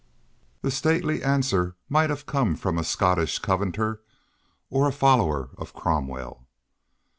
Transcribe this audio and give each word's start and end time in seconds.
The 0.63 0.71
stately 0.71 1.21
answer 1.21 1.75
might 1.87 2.09
have 2.09 2.25
come 2.25 2.55
from 2.55 2.79
a 2.79 2.83
Scottish 2.83 3.37
Covenanter 3.37 4.01
or 4.71 4.87
a 4.87 4.91
follower 4.91 5.51
of 5.59 5.75
Cromwell. 5.75 6.47